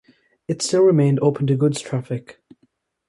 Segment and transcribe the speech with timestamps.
[0.47, 2.41] It still remained open to goods traffic.